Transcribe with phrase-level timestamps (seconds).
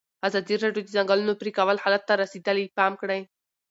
[0.27, 3.21] ازادي راډیو د د ځنګلونو پرېکول حالت ته رسېدلي پام کړی.